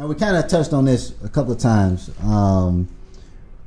Now 0.00 0.06
we 0.06 0.14
kind 0.14 0.34
of 0.34 0.48
touched 0.48 0.72
on 0.72 0.86
this 0.86 1.12
a 1.22 1.28
couple 1.28 1.52
of 1.52 1.58
times 1.58 2.10
um, 2.22 2.88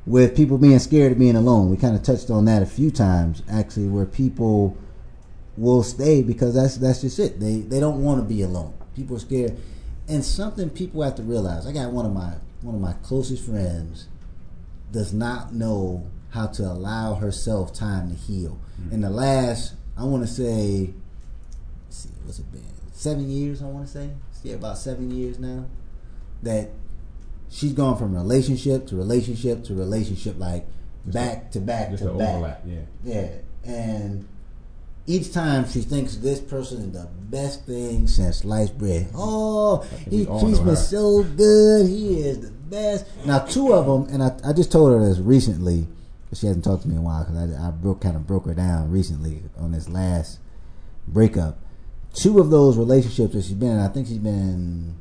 with 0.04 0.36
people 0.36 0.58
being 0.58 0.80
scared 0.80 1.12
of 1.12 1.18
being 1.20 1.36
alone. 1.36 1.70
We 1.70 1.76
kind 1.76 1.94
of 1.94 2.02
touched 2.02 2.28
on 2.28 2.46
that 2.46 2.60
a 2.60 2.66
few 2.66 2.90
times 2.90 3.44
actually, 3.48 3.86
where 3.86 4.04
people 4.04 4.76
will 5.56 5.84
stay 5.84 6.24
because 6.24 6.56
that's 6.56 6.76
that's 6.78 7.02
just 7.02 7.20
it. 7.20 7.38
They 7.38 7.60
they 7.60 7.78
don't 7.78 8.02
want 8.02 8.20
to 8.20 8.26
be 8.26 8.42
alone. 8.42 8.74
People 8.96 9.14
are 9.14 9.20
scared, 9.20 9.56
and 10.08 10.24
something 10.24 10.70
people 10.70 11.02
have 11.02 11.14
to 11.14 11.22
realize. 11.22 11.68
I 11.68 11.72
got 11.72 11.92
one 11.92 12.04
of 12.04 12.12
my 12.12 12.32
one 12.62 12.74
of 12.74 12.80
my 12.80 12.94
closest 13.04 13.46
friends 13.46 14.08
does 14.90 15.12
not 15.12 15.54
know 15.54 16.04
how 16.30 16.48
to 16.48 16.64
allow 16.64 17.14
herself 17.14 17.72
time 17.72 18.10
to 18.10 18.16
heal. 18.16 18.58
In 18.90 19.02
the 19.02 19.10
last, 19.10 19.74
I 19.96 20.02
want 20.02 20.26
to 20.26 20.28
say, 20.28 20.94
let's 21.84 21.96
see, 21.96 22.10
what's 22.24 22.40
it 22.40 22.50
been? 22.50 22.64
Seven 22.90 23.30
years, 23.30 23.62
I 23.62 23.66
want 23.66 23.86
to 23.86 23.92
say. 23.92 24.10
Yeah, 24.42 24.56
about 24.56 24.78
seven 24.78 25.12
years 25.12 25.38
now. 25.38 25.66
That 26.44 26.70
she's 27.50 27.72
gone 27.72 27.96
from 27.96 28.14
relationship 28.14 28.86
to 28.88 28.96
relationship 28.96 29.64
to 29.64 29.74
relationship, 29.74 30.38
like 30.38 30.66
back 31.06 31.50
to 31.52 31.60
back 31.60 31.90
Just 31.90 32.02
to 32.04 32.10
back. 32.10 32.28
overlap, 32.34 32.62
yeah. 32.66 32.80
Yeah, 33.04 33.28
and 33.64 34.28
each 35.06 35.32
time 35.32 35.68
she 35.68 35.80
thinks 35.82 36.16
this 36.16 36.40
person 36.40 36.78
is 36.82 36.92
the 36.92 37.08
best 37.30 37.66
thing 37.66 38.06
since 38.06 38.38
sliced 38.38 38.78
bread. 38.78 39.08
Oh, 39.14 39.82
he 40.08 40.24
treats 40.24 40.60
me 40.60 40.74
so 40.74 41.22
good. 41.22 41.86
He 41.86 42.20
is 42.20 42.40
the 42.40 42.50
best. 42.50 43.04
Now, 43.26 43.40
two 43.40 43.72
of 43.74 43.86
them, 43.86 44.12
and 44.12 44.22
I, 44.22 44.50
I 44.50 44.52
just 44.52 44.72
told 44.72 44.92
her 44.92 45.06
this 45.06 45.18
recently. 45.18 45.86
She 46.32 46.46
hasn't 46.48 46.64
talked 46.64 46.82
to 46.82 46.88
me 46.88 46.94
in 46.94 47.00
a 47.00 47.02
while 47.04 47.24
because 47.24 47.54
I, 47.54 47.68
I 47.68 47.70
broke 47.70 48.00
kind 48.00 48.16
of 48.16 48.26
broke 48.26 48.46
her 48.46 48.54
down 48.54 48.90
recently 48.90 49.42
on 49.56 49.70
this 49.70 49.88
last 49.88 50.40
breakup. 51.06 51.58
Two 52.12 52.40
of 52.40 52.50
those 52.50 52.76
relationships 52.76 53.34
that 53.34 53.44
she's 53.44 53.54
been 53.54 53.70
in, 53.72 53.78
I 53.78 53.86
think 53.88 54.08
she's 54.08 54.18
been 54.18 54.34
in, 54.34 54.94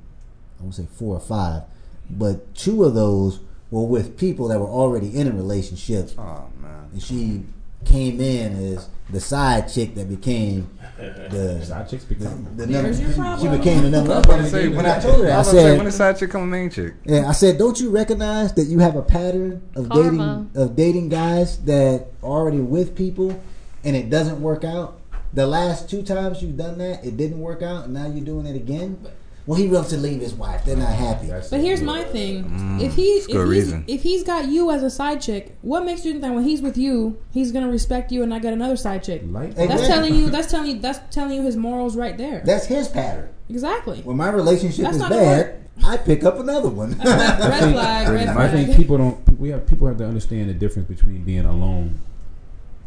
I 0.64 0.66
won't 0.66 0.76
say 0.76 0.88
four 0.98 1.18
or 1.18 1.20
five, 1.20 1.64
but 2.10 2.56
two 2.56 2.86
of 2.86 2.94
those 2.94 3.42
were 3.70 3.84
with 3.86 4.18
people 4.18 4.48
that 4.48 4.60
were 4.60 4.66
already 4.68 5.10
in 5.18 5.28
a 5.28 5.32
relationship 5.32 6.12
Oh 6.18 6.46
man. 6.62 6.86
and 6.94 7.04
she 7.04 7.44
came 7.84 8.22
in 8.22 8.56
as 8.74 8.88
the 9.10 9.20
side 9.20 9.68
chick 9.68 9.94
that 9.96 10.08
became 10.08 10.70
the 10.98 11.62
Side 11.66 11.90
chicks 11.90 12.06
become. 12.06 12.48
the 12.56 12.66
There's 12.66 13.02
your 13.02 13.10
number. 13.18 13.42
She 13.42 13.58
became 13.58 13.84
the 13.84 13.90
number. 13.90 14.14
I 14.14 14.18
was 14.20 14.26
about 14.26 14.38
to 14.38 14.50
say, 14.50 14.68
when 14.70 14.86
I 14.86 15.00
told 15.00 15.26
her, 15.26 15.30
I 15.32 15.34
I 15.34 15.38
was 15.40 15.48
about 15.50 15.60
to 15.60 15.64
say, 15.64 15.70
when 15.72 15.78
said, 15.80 15.86
the 15.88 15.92
side 15.92 16.18
chick 16.18 16.30
come 16.32 16.44
a 16.44 16.46
main 16.46 16.70
chick. 16.70 16.94
yeah, 17.04 17.28
I 17.28 17.34
said, 17.34 17.58
don't 17.58 17.78
you 17.78 17.90
recognize 17.90 18.54
that 18.54 18.66
you 18.66 18.80
have 18.80 18.96
a 18.96 19.02
pattern 19.02 19.62
of 19.76 19.90
Karma. 19.90 20.48
dating 20.54 20.62
of 20.64 20.76
dating 20.78 21.10
guys 21.10 21.58
that 21.66 22.08
are 22.24 22.30
already 22.30 22.60
with 22.60 22.96
people, 22.96 23.38
and 23.84 23.98
it 23.98 24.10
doesn't 24.10 24.40
work 24.42 24.64
out. 24.64 25.02
The 25.34 25.46
last 25.46 25.90
two 25.90 26.04
times 26.04 26.42
you've 26.42 26.56
done 26.58 26.78
that, 26.78 27.04
it 27.04 27.18
didn't 27.18 27.40
work 27.42 27.62
out, 27.62 27.86
and 27.86 27.94
now 27.96 28.06
you're 28.08 28.24
doing 28.24 28.46
it 28.46 28.56
again. 28.56 29.04
Well, 29.46 29.58
he 29.60 29.68
wants 29.68 29.90
to 29.90 29.98
leave 29.98 30.22
his 30.22 30.34
wife. 30.34 30.64
They're 30.64 30.78
not 30.78 30.94
happy. 30.94 31.28
That's 31.28 31.50
But 31.50 31.60
here's 31.60 31.82
my 31.82 32.04
thing: 32.06 32.46
Mm, 32.46 32.82
if 32.82 32.94
he 32.96 33.04
if 33.18 33.26
he's, 33.26 33.36
reason. 33.36 33.84
if 33.88 34.02
he's 34.02 34.24
got 34.24 34.48
you 34.48 34.72
as 34.72 34.84
a 34.84 34.90
side 34.90 35.22
chick, 35.22 35.58
what 35.62 35.84
makes 35.86 36.06
you 36.06 36.12
think 36.14 36.24
that 36.24 36.34
when 36.34 36.46
he's 36.46 36.62
with 36.62 36.78
you, 36.78 37.18
he's 37.34 37.52
gonna 37.52 37.70
respect 37.70 38.12
you 38.12 38.22
and 38.22 38.30
not 38.30 38.42
get 38.42 38.54
another 38.54 38.78
side 38.78 39.04
chick? 39.04 39.22
Light. 39.26 39.54
That's 39.56 39.72
Exactly. 39.82 39.88
telling 39.88 40.16
you. 40.16 40.30
That's 40.30 40.50
telling 40.50 40.70
you. 40.72 40.80
That's 40.80 41.00
telling 41.14 41.34
you 41.36 41.44
his 41.44 41.58
morals 41.58 41.98
right 41.98 42.18
there. 42.18 42.42
That's 42.46 42.66
his 42.68 42.88
pattern. 42.88 43.30
exactly. 43.50 44.00
When 44.02 44.16
my 44.16 44.30
relationship 44.30 44.86
That's 44.86 44.96
is 44.98 45.10
bad, 45.10 45.56
I 45.84 45.98
pick 45.98 46.24
up 46.24 46.40
another 46.40 46.70
one. 46.70 46.92
red 47.04 47.04
flag. 47.74 48.08
Red 48.08 48.28
I 48.30 48.48
think 48.48 48.78
people 48.78 48.98
don't. 48.98 49.40
We 49.40 49.50
have 49.50 49.68
people 49.68 49.88
have 49.90 49.98
to 49.98 50.06
understand 50.08 50.50
the 50.50 50.54
difference 50.54 50.88
between 50.88 51.24
being 51.26 51.46
alone 51.46 52.00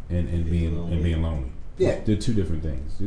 and, 0.09 0.27
and 0.29 0.49
being 0.49 0.75
and 0.75 1.03
being 1.03 1.21
lonely. 1.21 1.51
Yeah. 1.77 1.99
they're 2.03 2.15
two 2.15 2.33
different 2.33 2.63
things. 2.63 2.99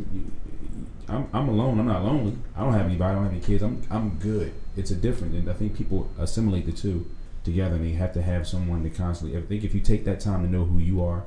I'm, 1.10 1.28
I'm 1.32 1.48
alone. 1.48 1.80
I'm 1.80 1.86
not 1.86 2.04
lonely. 2.04 2.36
I 2.56 2.62
don't 2.62 2.72
have 2.72 2.86
anybody. 2.86 3.10
I 3.10 3.14
don't 3.14 3.24
have 3.24 3.32
any 3.32 3.42
kids. 3.42 3.62
I'm 3.62 3.82
I'm 3.90 4.18
good. 4.18 4.52
It's 4.76 4.90
a 4.90 4.94
different, 4.94 5.34
and 5.34 5.50
I 5.50 5.52
think 5.52 5.76
people 5.76 6.10
assimilate 6.18 6.66
the 6.66 6.72
two 6.72 7.10
together, 7.44 7.76
and 7.76 7.84
they 7.84 7.92
have 7.92 8.12
to 8.14 8.22
have 8.22 8.46
someone 8.46 8.82
to 8.82 8.90
constantly. 8.90 9.36
I 9.36 9.42
think 9.42 9.64
if 9.64 9.74
you 9.74 9.80
take 9.80 10.04
that 10.04 10.20
time 10.20 10.42
to 10.44 10.50
know 10.50 10.64
who 10.64 10.78
you 10.78 11.02
are, 11.02 11.24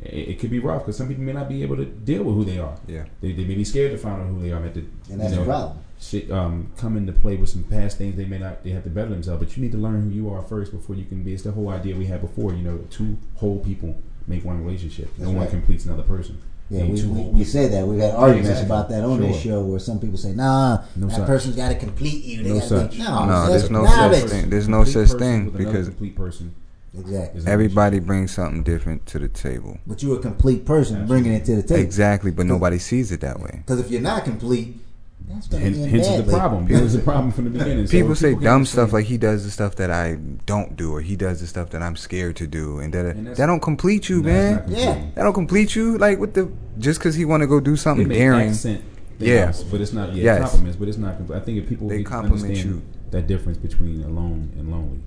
it, 0.00 0.28
it 0.28 0.38
could 0.38 0.50
be 0.50 0.58
rough 0.58 0.82
because 0.82 0.96
some 0.96 1.08
people 1.08 1.24
may 1.24 1.32
not 1.32 1.48
be 1.48 1.62
able 1.62 1.76
to 1.76 1.84
deal 1.84 2.24
with 2.24 2.34
who 2.34 2.44
they 2.44 2.58
are. 2.58 2.76
Yeah. 2.86 3.04
They, 3.20 3.32
they 3.32 3.44
may 3.44 3.54
be 3.54 3.64
scared 3.64 3.92
to 3.92 3.98
find 3.98 4.20
out 4.20 4.28
who 4.28 4.40
they 4.42 4.52
are. 4.52 4.64
At 4.64 4.74
the, 4.74 4.84
And 5.10 5.20
that's 5.20 5.30
you 5.30 5.36
know, 5.36 5.44
the 5.44 5.50
problem. 5.50 5.78
Shit, 6.00 6.30
um, 6.30 6.70
come 6.76 6.96
into 6.96 7.12
play 7.12 7.36
with 7.36 7.48
some 7.48 7.62
past 7.64 7.96
things 7.98 8.16
they 8.16 8.24
may 8.26 8.38
not 8.38 8.62
they 8.64 8.70
have 8.70 8.82
to 8.82 8.90
better 8.90 9.08
themselves 9.08 9.42
but 9.42 9.56
you 9.56 9.62
need 9.62 9.72
to 9.72 9.78
learn 9.78 10.02
who 10.02 10.10
you 10.10 10.28
are 10.28 10.42
first 10.42 10.72
before 10.72 10.96
you 10.96 11.04
can 11.04 11.22
be 11.22 11.32
it's 11.32 11.44
the 11.44 11.52
whole 11.52 11.68
idea 11.70 11.96
we 11.96 12.04
had 12.04 12.20
before 12.20 12.52
you 12.52 12.62
know 12.62 12.78
two 12.90 13.16
whole 13.36 13.60
people 13.60 13.96
make 14.26 14.44
one 14.44 14.62
relationship 14.62 15.08
no 15.18 15.26
That's 15.26 15.36
one 15.36 15.48
completes 15.48 15.86
another 15.86 16.02
person 16.02 16.42
Yeah, 16.70 16.84
we, 16.84 16.98
two 17.00 17.12
we, 17.12 17.22
we 17.24 17.44
said 17.44 17.72
that. 17.72 17.86
We've 17.86 18.00
had 18.00 18.14
arguments 18.14 18.48
exactly. 18.48 18.66
about 18.76 18.88
that 18.88 19.04
on 19.04 19.20
this 19.20 19.40
show 19.40 19.62
where 19.62 19.78
some 19.78 20.00
people 20.00 20.16
say, 20.16 20.32
nah, 20.32 20.78
No 20.96 21.06
that 21.08 21.16
such. 21.16 21.26
person's 21.26 21.56
got 21.56 21.68
to 21.68 21.74
complete 21.74 22.24
you. 22.24 22.42
They 22.42 22.48
No 22.48 22.54
gotta 22.56 22.66
such. 22.68 22.90
Be, 22.92 22.98
no, 22.98 23.24
No, 23.26 23.48
there's 23.48 23.70
no 23.70 23.84
garbage. 23.84 24.20
such 24.20 24.30
thing. 24.30 24.50
There's 24.50 24.68
no 24.68 24.82
Complete 24.84 25.08
such 25.08 25.18
thing 25.18 25.50
because 25.50 25.88
complete 25.88 26.16
person 26.16 26.54
Exactly. 26.98 27.42
everybody 27.46 27.98
brings 27.98 28.32
something 28.32 28.62
different 28.62 29.04
to 29.06 29.18
the 29.18 29.28
table. 29.28 29.78
But 29.86 30.02
you're 30.02 30.16
a 30.18 30.22
complete 30.22 30.64
person 30.64 31.06
bringing 31.06 31.32
it 31.32 31.44
to 31.46 31.56
the 31.56 31.62
table. 31.62 31.82
Exactly, 31.82 32.30
but 32.30 32.46
nobody 32.46 32.78
sees 32.78 33.10
it 33.12 33.20
that 33.20 33.40
way. 33.40 33.62
Because 33.66 33.80
if 33.80 33.90
you're 33.90 34.00
not 34.00 34.24
complete, 34.24 34.76
that's 35.28 35.48
going 35.48 35.62
to 35.62 35.68
hence, 35.70 35.78
be 35.84 35.90
hence 35.90 36.06
is 36.06 36.24
the 36.24 36.30
problem 36.32 36.70
It 36.70 36.80
was 36.82 36.92
the 36.92 37.02
problem 37.02 37.32
from 37.32 37.44
the 37.44 37.50
beginning 37.58 37.86
People 37.88 38.12
if 38.12 38.18
say 38.18 38.34
can 38.34 38.42
dumb 38.42 38.64
stuff 38.66 38.92
like 38.92 39.06
he 39.06 39.16
does 39.18 39.44
the 39.44 39.50
stuff 39.50 39.76
that 39.76 39.90
I 39.90 40.14
don't 40.46 40.76
do, 40.76 40.92
or 40.94 41.00
he 41.00 41.16
does 41.16 41.40
the 41.40 41.46
stuff 41.46 41.70
that 41.70 41.82
I'm 41.82 41.96
scared 41.96 42.36
to 42.36 42.46
do, 42.46 42.78
and 42.78 42.92
that 42.94 43.06
And 43.06 43.28
that 43.28 43.46
don't 43.46 43.60
complete 43.60 44.08
you, 44.08 44.18
No, 44.22 44.28
man. 44.28 44.54
not. 44.56 44.68
Yeah. 44.68 45.04
That 45.14 45.22
don't 45.24 45.32
complete 45.34 45.74
you. 45.76 45.98
Like 45.98 46.18
with 46.18 46.34
the 46.34 46.50
just 46.78 46.98
because 47.00 47.14
he 47.14 47.24
want 47.24 47.42
to 47.42 47.46
go 47.46 47.60
do 47.60 47.76
something 47.76 48.08
make 48.08 48.18
daring. 48.18 48.48
accent 48.50 48.82
Yeah. 49.18 49.50
things, 49.52 49.64
but 49.70 49.80
it's 49.80 49.92
not 49.92 50.12
yeah 50.14 50.24
Yes. 50.24 50.40
compliments 50.50 50.76
but 50.76 50.88
it's 50.88 50.98
not 50.98 51.14
I 51.32 51.40
think 51.40 51.58
if 51.58 51.68
people 51.68 51.88
They 51.88 51.98
need 51.98 52.06
compliment 52.06 52.42
understand 52.44 52.68
you. 52.68 52.82
that 53.10 53.26
difference 53.26 53.58
between 53.58 54.02
alone 54.02 54.50
and 54.58 54.70
lonely 54.70 55.00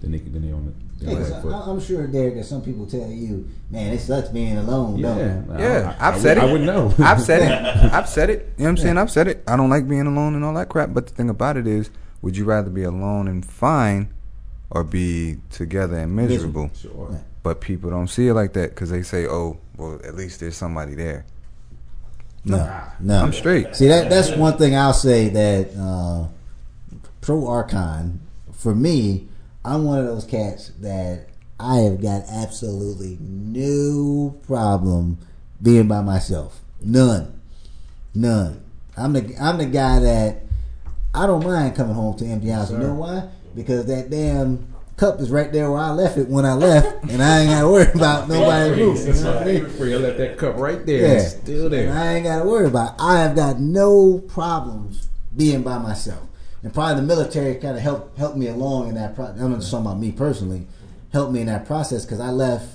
then 0.00 0.10
they 0.12 0.18
can 0.18 0.32
then 0.32 0.42
they 0.42 0.52
on 0.52 0.66
the 0.66 0.72
Yeah, 1.02 1.18
right 1.18 1.42
foot. 1.42 1.52
I, 1.52 1.70
I'm 1.70 1.80
sure, 1.80 2.06
Derek, 2.06 2.36
that 2.36 2.44
some 2.44 2.62
people 2.62 2.86
tell 2.86 3.08
you, 3.08 3.48
man, 3.70 3.92
it 3.92 4.00
sucks 4.00 4.28
being 4.28 4.56
alone. 4.56 4.98
yeah, 4.98 5.14
don't? 5.14 5.58
Yeah, 5.58 5.96
I, 5.98 6.08
I've 6.08 6.14
I, 6.16 6.18
said 6.18 6.38
I, 6.38 6.44
it. 6.44 6.48
I 6.48 6.52
wouldn't 6.52 6.66
know. 6.66 6.94
I've 6.98 7.20
said 7.20 7.42
it. 7.42 7.92
I've 7.92 8.08
said 8.08 8.30
it. 8.30 8.52
You 8.56 8.64
know 8.64 8.64
what 8.64 8.68
I'm 8.70 8.76
saying? 8.76 8.98
I've 8.98 9.10
said 9.10 9.28
it. 9.28 9.42
I 9.46 9.56
don't 9.56 9.70
like 9.70 9.88
being 9.88 10.06
alone 10.06 10.34
and 10.34 10.44
all 10.44 10.54
that 10.54 10.68
crap. 10.68 10.94
But 10.94 11.06
the 11.06 11.14
thing 11.14 11.28
about 11.28 11.56
it 11.56 11.66
is, 11.66 11.90
would 12.20 12.36
you 12.36 12.44
rather 12.44 12.70
be 12.70 12.82
alone 12.82 13.28
and 13.28 13.44
fine, 13.44 14.12
or 14.70 14.84
be 14.84 15.38
together 15.50 15.96
and 15.98 16.14
miserable? 16.14 16.70
Sure. 16.74 17.08
Yeah. 17.10 17.18
But 17.42 17.60
people 17.60 17.90
don't 17.90 18.08
see 18.08 18.28
it 18.28 18.34
like 18.34 18.52
that 18.52 18.70
because 18.70 18.90
they 18.90 19.02
say, 19.02 19.26
"Oh, 19.26 19.58
well, 19.76 20.00
at 20.04 20.14
least 20.14 20.40
there's 20.40 20.56
somebody 20.56 20.94
there." 20.94 21.26
No, 22.44 22.82
no. 23.00 23.22
I'm 23.22 23.32
straight. 23.32 23.74
See 23.76 23.88
that 23.88 24.10
that's 24.10 24.30
one 24.36 24.58
thing 24.58 24.76
I'll 24.76 24.92
say 24.92 25.28
that 25.28 25.70
uh, 25.76 26.26
pro 27.20 27.46
archon 27.46 28.20
for 28.52 28.74
me, 28.74 29.28
I'm 29.64 29.84
one 29.84 29.98
of 29.98 30.06
those 30.06 30.24
cats 30.24 30.68
that 30.80 31.28
I 31.60 31.76
have 31.78 32.02
got 32.02 32.24
absolutely 32.28 33.18
no 33.20 34.36
problem 34.46 35.18
being 35.62 35.86
by 35.88 36.02
myself. 36.02 36.60
None. 36.80 37.40
None. 38.14 38.62
I'm 38.96 39.12
the 39.12 39.34
I'm 39.40 39.58
the 39.58 39.66
guy 39.66 40.00
that 40.00 40.42
I 41.14 41.26
don't 41.26 41.44
mind 41.44 41.76
coming 41.76 41.94
home 41.94 42.16
to 42.18 42.26
empty 42.26 42.48
house. 42.48 42.70
You 42.70 42.78
know 42.78 42.94
why? 42.94 43.28
Because 43.54 43.86
that 43.86 44.10
damn 44.10 44.72
cup 44.96 45.20
is 45.20 45.30
right 45.30 45.52
there 45.52 45.70
where 45.70 45.80
I 45.80 45.90
left 45.90 46.18
it 46.18 46.28
when 46.28 46.44
I 46.44 46.52
left, 46.54 47.04
and 47.10 47.22
I 47.22 47.40
ain't 47.40 47.50
got 47.50 47.60
to 47.62 47.68
worry 47.68 47.92
about 47.92 48.28
nobody's 48.28 48.78
roof. 48.78 49.16
You 49.16 49.24
know 49.24 49.34
what 49.34 49.42
I 49.42 49.44
mean? 49.44 49.68
Free. 49.70 49.94
I 49.94 49.96
left 49.98 50.18
that 50.18 50.38
cup 50.38 50.56
right 50.56 50.84
there. 50.84 51.02
Yeah. 51.02 51.12
It's 51.14 51.30
still 51.30 51.68
there. 51.68 51.88
And 51.88 51.98
I 51.98 52.14
ain't 52.14 52.24
got 52.24 52.42
to 52.42 52.48
worry 52.48 52.66
about. 52.66 52.94
It. 52.94 53.02
I 53.02 53.20
have 53.20 53.36
got 53.36 53.58
no 53.60 54.18
problems 54.18 55.08
being 55.36 55.62
by 55.62 55.78
myself. 55.78 56.28
And 56.62 56.72
probably 56.72 56.96
the 56.96 57.06
military 57.06 57.56
kind 57.56 57.76
of 57.76 57.82
helped 57.82 58.16
helped 58.18 58.36
me 58.36 58.46
along 58.48 58.88
in 58.88 58.94
that. 58.94 59.14
Pro- 59.16 59.26
I'm 59.26 59.54
just 59.58 59.70
talking 59.70 59.86
about 59.86 59.98
me 59.98 60.12
personally. 60.12 60.66
Helped 61.12 61.32
me 61.32 61.40
in 61.40 61.46
that 61.48 61.66
process 61.66 62.04
because 62.04 62.20
I 62.20 62.30
left 62.30 62.68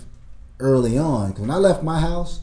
early 0.60 0.98
on. 0.98 1.32
'Cause 1.32 1.42
when 1.42 1.52
I 1.52 1.58
left 1.58 1.84
my 1.84 2.00
house, 2.00 2.42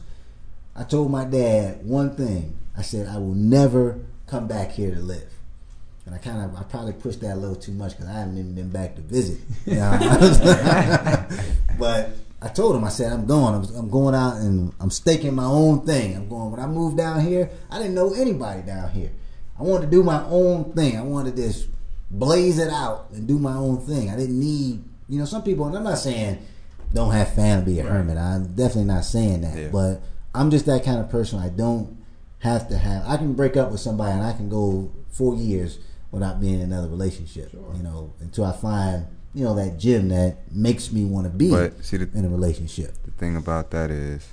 I 0.75 0.83
told 0.83 1.11
my 1.11 1.23
dad 1.25 1.85
one 1.85 2.15
thing. 2.15 2.55
I 2.77 2.81
said 2.81 3.07
I 3.07 3.17
will 3.17 3.35
never 3.35 3.99
come 4.27 4.47
back 4.47 4.71
here 4.71 4.93
to 4.93 4.99
live. 4.99 5.29
And 6.05 6.13
I 6.13 6.17
kind 6.19 6.43
of, 6.43 6.55
I 6.55 6.63
probably 6.63 6.93
pushed 6.93 7.21
that 7.21 7.33
a 7.33 7.39
little 7.39 7.55
too 7.55 7.71
much 7.71 7.93
because 7.93 8.07
I 8.07 8.13
haven't 8.19 8.37
even 8.37 8.53
been 8.53 8.69
back 8.69 8.95
to 8.95 9.01
visit. 9.01 9.39
You 9.65 9.75
know? 9.75 9.97
but 11.79 12.09
I 12.41 12.47
told 12.49 12.75
him, 12.75 12.83
I 12.83 12.89
said, 12.89 13.11
I'm 13.11 13.25
going. 13.25 13.55
I'm, 13.55 13.75
I'm 13.75 13.89
going 13.89 14.13
out 14.13 14.35
and 14.35 14.71
I'm 14.79 14.91
staking 14.91 15.33
my 15.33 15.45
own 15.45 15.85
thing. 15.85 16.15
I'm 16.15 16.29
going. 16.29 16.51
When 16.51 16.59
I 16.59 16.67
moved 16.67 16.97
down 16.97 17.21
here, 17.21 17.49
I 17.71 17.77
didn't 17.79 17.95
know 17.95 18.13
anybody 18.13 18.61
down 18.61 18.91
here. 18.91 19.11
I 19.59 19.63
wanted 19.63 19.85
to 19.85 19.91
do 19.91 20.03
my 20.03 20.23
own 20.25 20.73
thing. 20.73 20.97
I 20.97 21.01
wanted 21.01 21.35
to 21.35 21.43
just 21.43 21.67
blaze 22.11 22.59
it 22.59 22.69
out 22.69 23.07
and 23.11 23.27
do 23.27 23.39
my 23.39 23.55
own 23.55 23.77
thing. 23.77 24.09
I 24.09 24.15
didn't 24.15 24.39
need, 24.39 24.83
you 25.07 25.19
know, 25.19 25.25
some 25.25 25.43
people, 25.43 25.65
and 25.65 25.77
I'm 25.77 25.83
not 25.83 25.97
saying 25.97 26.39
don't 26.93 27.11
have 27.11 27.33
family, 27.33 27.73
be 27.73 27.79
a 27.79 27.83
hermit. 27.83 28.17
I'm 28.17 28.47
definitely 28.55 28.85
not 28.85 29.05
saying 29.05 29.41
that. 29.41 29.57
Yeah. 29.57 29.69
But 29.69 30.01
I'm 30.33 30.49
just 30.51 30.65
that 30.65 30.83
kind 30.83 30.99
of 30.99 31.09
person. 31.09 31.39
I 31.39 31.49
don't 31.49 31.97
have 32.39 32.67
to 32.69 32.77
have, 32.77 33.07
I 33.07 33.17
can 33.17 33.33
break 33.33 33.57
up 33.57 33.71
with 33.71 33.79
somebody 33.81 34.13
and 34.13 34.23
I 34.23 34.33
can 34.33 34.49
go 34.49 34.91
four 35.09 35.35
years 35.35 35.79
without 36.11 36.39
being 36.39 36.55
in 36.55 36.61
another 36.61 36.87
relationship, 36.87 37.51
you 37.53 37.83
know, 37.83 38.13
until 38.21 38.45
I 38.45 38.53
find, 38.53 39.05
you 39.33 39.43
know, 39.43 39.55
that 39.55 39.77
gym 39.77 40.09
that 40.09 40.37
makes 40.51 40.91
me 40.91 41.03
want 41.03 41.25
to 41.25 41.29
be 41.29 41.49
But 41.49 41.83
see, 41.83 41.97
the, 41.97 42.09
in 42.17 42.23
a 42.25 42.29
relationship. 42.29 42.93
the 43.03 43.11
thing 43.11 43.35
about 43.35 43.71
that 43.71 43.91
is, 43.91 44.29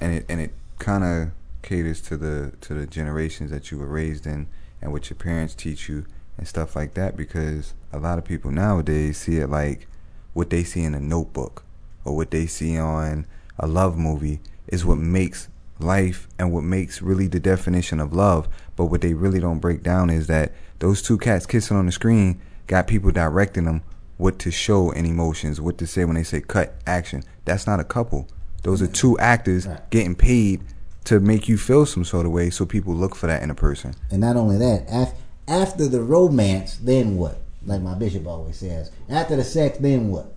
and 0.00 0.14
it 0.14 0.26
and 0.28 0.40
it 0.40 0.52
kind 0.78 1.04
of 1.04 1.30
caters 1.62 2.00
to 2.02 2.16
the 2.16 2.52
to 2.62 2.72
the 2.74 2.86
generations 2.86 3.50
that 3.50 3.70
you 3.70 3.78
were 3.78 3.86
raised 3.86 4.26
in 4.26 4.46
and 4.80 4.92
what 4.92 5.10
your 5.10 5.16
parents 5.16 5.54
teach 5.54 5.88
you 5.88 6.04
and 6.38 6.46
stuff 6.46 6.76
like 6.76 6.94
that 6.94 7.16
because 7.16 7.74
a 7.92 7.98
lot 7.98 8.18
of 8.18 8.24
people 8.24 8.50
nowadays 8.50 9.18
see 9.18 9.38
it 9.38 9.48
like 9.48 9.86
what 10.32 10.50
they 10.50 10.62
see 10.62 10.82
in 10.82 10.94
a 10.94 11.00
notebook 11.00 11.64
or 12.04 12.14
what 12.14 12.30
they 12.30 12.46
see 12.46 12.78
on 12.78 13.26
a 13.58 13.66
love 13.66 13.96
movie 13.96 14.40
is 14.68 14.84
what 14.84 14.98
makes 14.98 15.48
life 15.78 16.28
and 16.38 16.52
what 16.52 16.62
makes 16.62 17.02
really 17.02 17.26
the 17.26 17.40
definition 17.40 18.00
of 18.00 18.12
love. 18.12 18.48
But 18.76 18.86
what 18.86 19.00
they 19.00 19.14
really 19.14 19.40
don't 19.40 19.60
break 19.60 19.82
down 19.82 20.10
is 20.10 20.26
that 20.26 20.52
those 20.78 21.02
two 21.02 21.18
cats 21.18 21.46
kissing 21.46 21.76
on 21.76 21.86
the 21.86 21.92
screen 21.92 22.40
got 22.66 22.86
people 22.86 23.10
directing 23.10 23.64
them 23.64 23.82
what 24.18 24.38
to 24.40 24.50
show 24.50 24.90
in 24.90 25.04
emotions, 25.04 25.60
what 25.60 25.78
to 25.78 25.86
say 25.86 26.04
when 26.04 26.16
they 26.16 26.22
say 26.22 26.40
cut 26.40 26.74
action. 26.86 27.22
That's 27.44 27.66
not 27.66 27.80
a 27.80 27.84
couple. 27.84 28.28
Those 28.62 28.82
are 28.82 28.86
two 28.86 29.18
actors 29.18 29.68
getting 29.90 30.14
paid 30.14 30.62
to 31.06 31.20
make 31.20 31.48
you 31.48 31.56
feel 31.58 31.86
some 31.86 32.04
sort 32.04 32.26
of 32.26 32.32
way, 32.32 32.50
so 32.50 32.64
people 32.66 32.94
look 32.94 33.14
for 33.14 33.26
that 33.26 33.42
in 33.42 33.50
a 33.50 33.54
person. 33.54 33.94
And 34.10 34.20
not 34.20 34.36
only 34.36 34.56
that, 34.58 34.84
af- 34.90 35.14
after 35.48 35.88
the 35.88 36.02
romance, 36.02 36.76
then 36.76 37.16
what? 37.16 37.38
Like 37.64 37.80
my 37.82 37.94
bishop 37.94 38.26
always 38.26 38.56
says. 38.56 38.90
After 39.08 39.36
the 39.36 39.44
sex, 39.44 39.78
then 39.78 40.08
what? 40.10 40.32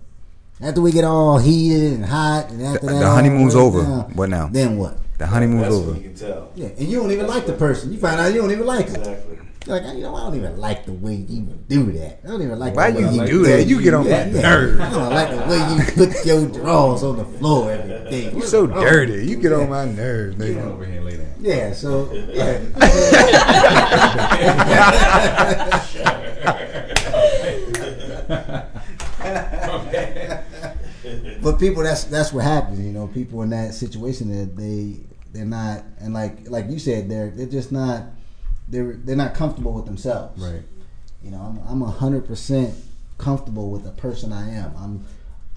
After 0.60 0.80
we 0.80 0.92
get 0.92 1.04
all 1.04 1.38
heated 1.38 1.92
and 1.94 2.04
hot, 2.04 2.50
and 2.50 2.62
after 2.62 2.86
The- 2.86 2.92
that, 2.94 2.98
the 3.00 3.10
honeymoon's 3.10 3.54
over. 3.54 3.82
down, 3.82 4.12
What 4.14 4.28
now? 4.30 4.48
Then 4.50 4.76
what? 4.78 4.96
The 5.20 5.26
honeymoon's 5.26 5.62
That's 5.64 5.74
over. 5.74 5.90
when 5.92 6.02
you 6.02 6.08
can 6.08 6.14
tell. 6.18 6.50
Yeah, 6.54 6.68
and 6.68 6.88
you 6.88 6.96
don't 6.98 7.10
even 7.10 7.26
like 7.26 7.44
the 7.44 7.52
person. 7.52 7.92
You 7.92 7.98
find 7.98 8.18
out 8.18 8.32
you 8.32 8.40
don't 8.40 8.52
even 8.52 8.64
like 8.64 8.86
them. 8.86 9.02
Exactly. 9.02 9.36
You're 9.66 9.78
like, 9.78 9.94
you 9.94 10.02
know, 10.02 10.14
I 10.16 10.20
don't 10.20 10.34
even 10.34 10.56
like 10.56 10.86
the 10.86 10.94
way 10.94 11.12
you 11.16 11.42
do 11.42 11.92
that. 11.92 12.20
I 12.24 12.28
don't 12.28 12.40
even 12.40 12.58
like 12.58 12.74
Why 12.74 12.90
the 12.90 13.02
way 13.02 13.12
you 13.12 13.18
like 13.18 13.28
do 13.28 13.42
that? 13.44 13.66
You 13.66 13.82
get 13.82 13.92
on 13.92 14.04
my 14.04 14.10
Yeah, 14.10 14.26
yeah. 14.28 14.40
nerves. 14.40 14.80
I 14.80 14.90
don't 14.90 15.10
like 15.12 15.28
the 15.28 15.36
way 15.36 15.74
you 15.74 15.84
put 16.06 16.24
your 16.24 16.46
drawers 16.48 17.02
on 17.02 17.18
the 17.18 17.26
floor 17.26 17.70
every 17.70 18.10
day. 18.10 18.32
You're 18.32 18.46
so 18.46 18.66
dirty. 18.66 19.26
You 19.26 19.36
get 19.36 19.52
on 19.52 19.68
my 19.68 19.84
nerves, 19.84 20.38
Come 20.38 20.46
nigga. 20.46 20.64
over 20.64 20.86
here 20.86 20.96
and 20.96 21.04
lay 21.04 21.16
down. 21.18 21.34
Yeah, 21.38 21.74
so 21.74 22.10
yeah. 22.14 22.58
but 31.42 31.58
people, 31.58 31.82
that's 31.82 32.04
that's 32.04 32.32
what 32.32 32.44
happens. 32.44 32.80
You 32.80 32.92
know, 32.92 33.06
people 33.08 33.42
in 33.42 33.50
that 33.50 33.74
situation 33.74 34.30
that 34.38 34.56
they 34.56 35.00
they're 35.32 35.44
not, 35.44 35.84
and 35.98 36.14
like 36.14 36.48
like 36.48 36.68
you 36.70 36.78
said, 36.78 37.08
they're 37.08 37.30
they're 37.30 37.46
just 37.46 37.72
not 37.72 38.04
they're 38.68 38.94
they're 38.94 39.16
not 39.16 39.34
comfortable 39.34 39.72
with 39.72 39.86
themselves. 39.86 40.40
Right. 40.40 40.62
You 41.22 41.30
know, 41.30 41.38
I'm 41.68 41.82
I'm 41.82 41.92
hundred 41.92 42.26
percent 42.26 42.74
comfortable 43.18 43.70
with 43.70 43.84
the 43.84 43.90
person 43.90 44.32
I 44.32 44.50
am. 44.54 44.72
I'm 44.76 45.04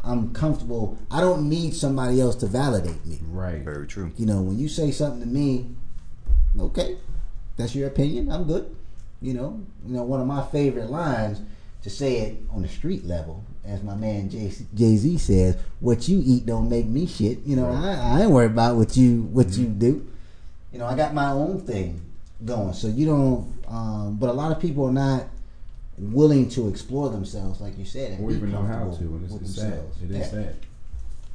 I'm 0.03 0.33
comfortable. 0.33 0.97
I 1.09 1.21
don't 1.21 1.47
need 1.47 1.73
somebody 1.73 2.19
else 2.19 2.35
to 2.37 2.47
validate 2.47 3.05
me. 3.05 3.19
Right. 3.29 3.61
Very 3.61 3.87
true. 3.87 4.11
You 4.17 4.25
know, 4.25 4.41
when 4.41 4.59
you 4.59 4.67
say 4.67 4.91
something 4.91 5.21
to 5.21 5.27
me, 5.27 5.67
okay, 6.59 6.97
that's 7.55 7.73
your 7.73 7.87
opinion. 7.87 8.31
I'm 8.31 8.43
good. 8.43 8.75
You 9.21 9.33
know, 9.33 9.63
you 9.85 9.95
know, 9.95 10.03
one 10.03 10.19
of 10.19 10.27
my 10.27 10.45
favorite 10.47 10.89
lines 10.89 11.41
to 11.83 11.89
say 11.89 12.17
it 12.17 12.37
on 12.51 12.61
the 12.61 12.67
street 12.67 13.05
level, 13.05 13.43
as 13.65 13.81
my 13.83 13.95
man 13.95 14.29
Jay 14.29 14.49
Z 14.97 15.17
says, 15.17 15.55
"What 15.79 16.07
you 16.07 16.21
eat 16.25 16.45
don't 16.45 16.69
make 16.69 16.85
me 16.85 17.07
shit." 17.07 17.39
You 17.45 17.55
know, 17.55 17.69
I, 17.69 18.17
I 18.17 18.21
ain't 18.21 18.31
worried 18.31 18.51
about 18.51 18.75
what 18.75 18.95
you 18.97 19.23
what 19.23 19.49
you 19.57 19.65
do. 19.67 20.05
You 20.71 20.79
know, 20.79 20.85
I 20.85 20.95
got 20.95 21.13
my 21.13 21.31
own 21.31 21.61
thing 21.61 22.01
going, 22.43 22.73
so 22.73 22.87
you 22.87 23.05
don't. 23.05 23.53
Um, 23.67 24.17
but 24.19 24.29
a 24.29 24.33
lot 24.33 24.51
of 24.51 24.59
people 24.59 24.85
are 24.85 24.91
not 24.91 25.25
willing 25.97 26.49
to 26.49 26.67
explore 26.67 27.09
themselves, 27.09 27.61
like 27.61 27.77
you 27.77 27.85
said, 27.85 28.19
Or 28.19 28.31
even 28.31 28.51
know 28.51 28.63
how 28.63 28.89
to. 28.89 29.03
And 29.03 29.23
it's, 29.23 29.33
with 29.33 29.41
it's 29.43 29.55
sad. 29.55 29.79
It 30.03 30.11
is 30.11 30.17
Yeah. 30.17 30.25
sad. 30.29 30.55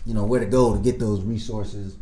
You 0.05 0.15
know 0.15 0.25
where 0.25 0.41
to 0.41 0.47
go 0.47 0.75
to 0.77 0.83
get 0.83 0.99
those 0.99 1.23
resources 1.23 1.97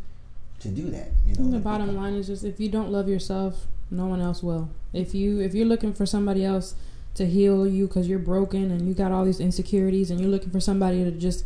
to 0.61 0.69
do 0.69 0.91
that. 0.91 1.09
You 1.27 1.35
know, 1.35 1.45
And 1.45 1.53
the 1.53 1.59
bottom 1.59 1.89
become- 1.89 2.03
line 2.03 2.15
is 2.15 2.27
just 2.27 2.45
if 2.45 2.59
you 2.59 2.69
don't 2.69 2.91
love 2.91 3.09
yourself, 3.09 3.67
no 3.91 4.07
one 4.07 4.21
else 4.21 4.43
will. 4.43 4.69
If 4.93 5.15
you 5.15 5.41
if 5.41 5.55
you're 5.55 5.67
looking 5.67 5.93
for 5.93 6.07
somebody 6.07 6.45
else 6.45 6.75
to 7.17 7.27
heal 7.27 7.67
you 7.67 7.87
because 7.87 8.09
you're 8.09 8.19
broken 8.19 8.71
and 8.71 8.87
you 8.87 8.95
got 8.95 9.13
all 9.13 9.25
these 9.25 9.41
insecurities 9.41 10.11
and 10.11 10.21
you're 10.21 10.31
looking 10.31 10.51
for 10.51 10.61
somebody 10.61 11.05
to 11.05 11.11
just 11.11 11.45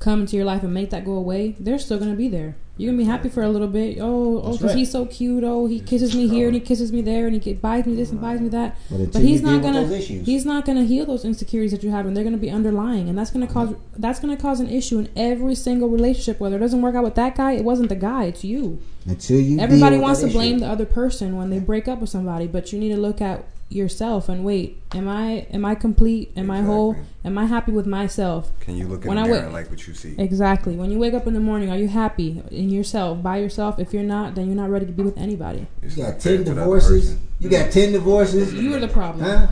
come 0.00 0.22
into 0.22 0.34
your 0.34 0.46
life 0.46 0.62
and 0.62 0.72
make 0.72 0.90
that 0.90 1.04
go 1.04 1.12
away, 1.12 1.54
they're 1.60 1.78
still 1.78 1.98
gonna 1.98 2.14
be 2.14 2.26
there. 2.26 2.56
You're 2.78 2.92
gonna 2.92 3.02
be 3.02 3.04
happy 3.04 3.28
for 3.28 3.42
a 3.42 3.50
little 3.50 3.68
bit. 3.68 3.98
Oh, 4.00 4.40
oh, 4.40 4.52
because 4.52 4.62
right. 4.62 4.76
he's 4.78 4.90
so 4.90 5.04
cute. 5.04 5.44
Oh, 5.44 5.66
he 5.66 5.78
kisses 5.78 6.16
me 6.16 6.26
here 6.26 6.46
and 6.46 6.54
he 6.54 6.60
kisses 6.60 6.90
me 6.90 7.02
there 7.02 7.26
and 7.26 7.42
he 7.42 7.52
buys 7.52 7.84
me 7.84 7.94
this 7.94 8.10
and 8.10 8.18
buys 8.18 8.40
me 8.40 8.48
that. 8.48 8.78
But, 8.90 9.12
But 9.12 9.20
he's 9.20 9.42
not 9.42 9.60
gonna 9.60 9.82
with 9.82 9.90
those 9.90 10.00
issues. 10.00 10.24
he's 10.24 10.46
not 10.46 10.64
gonna 10.64 10.84
heal 10.84 11.04
those 11.04 11.26
insecurities 11.26 11.72
that 11.72 11.82
you 11.82 11.90
have, 11.90 12.06
and 12.06 12.16
they're 12.16 12.24
gonna 12.24 12.38
be 12.38 12.48
underlying, 12.50 13.10
and 13.10 13.18
that's 13.18 13.30
gonna 13.30 13.44
uh-huh. 13.44 13.66
cause 13.66 13.74
that's 13.98 14.18
gonna 14.18 14.38
cause 14.38 14.60
an 14.60 14.70
issue 14.70 14.98
in 14.98 15.10
every 15.14 15.54
single 15.54 15.90
relationship. 15.90 16.40
Whether 16.40 16.56
it 16.56 16.60
doesn't 16.60 16.80
work 16.80 16.94
out 16.94 17.04
with 17.04 17.16
that 17.16 17.36
guy, 17.36 17.52
it 17.52 17.64
wasn't 17.64 17.90
the 17.90 17.96
guy, 17.96 18.24
it's 18.24 18.42
you. 18.42 18.80
until 19.04 19.38
you 19.38 19.60
Everybody 19.60 19.96
deal 19.96 19.98
with 19.98 20.02
wants 20.02 20.20
that 20.22 20.28
to 20.28 20.32
blame 20.32 20.56
issue. 20.56 20.64
the 20.64 20.70
other 20.70 20.86
person 20.86 21.36
when 21.36 21.50
they 21.50 21.58
break 21.58 21.86
up 21.86 22.00
with 22.00 22.08
somebody, 22.08 22.46
but 22.46 22.72
you 22.72 22.78
need 22.78 22.94
to 22.94 23.00
look 23.00 23.20
at 23.20 23.44
yourself 23.70 24.28
and 24.28 24.44
wait. 24.44 24.82
Am 24.94 25.08
I 25.08 25.46
am 25.52 25.64
I 25.64 25.74
complete? 25.74 26.32
Am 26.36 26.50
I 26.50 26.60
whole? 26.62 26.96
Am 27.24 27.38
I 27.38 27.46
happy 27.46 27.70
with 27.72 27.86
myself? 27.86 28.50
Can 28.60 28.76
you 28.76 28.86
look 28.88 29.02
in 29.02 29.08
When 29.08 29.16
the 29.16 29.22
I 29.22 29.26
mirror 29.26 29.36
wake- 29.36 29.44
and 29.44 29.52
like 29.52 29.70
what 29.70 29.86
you 29.86 29.94
see? 29.94 30.14
Exactly. 30.18 30.74
When 30.76 30.90
you 30.90 30.98
wake 30.98 31.14
up 31.14 31.26
in 31.26 31.34
the 31.34 31.40
morning, 31.40 31.70
are 31.70 31.76
you 31.76 31.88
happy 31.88 32.42
in 32.50 32.70
yourself 32.70 33.22
by 33.22 33.36
yourself? 33.38 33.78
If 33.78 33.94
you're 33.94 34.02
not, 34.02 34.34
then 34.34 34.46
you're 34.46 34.56
not 34.56 34.70
ready 34.70 34.86
to 34.86 34.92
be 34.92 35.02
with 35.02 35.16
anybody. 35.18 35.66
You 35.82 36.02
got 36.04 36.18
ten 36.20 36.38
to 36.38 36.44
the 36.44 36.50
other 36.52 36.60
divorces. 36.60 37.16
You 37.38 37.48
got 37.48 37.70
ten 37.70 37.92
divorces. 37.92 38.52
You 38.54 38.74
are 38.74 38.80
the 38.80 38.88
problem. 38.88 39.24
Huh? 39.24 39.46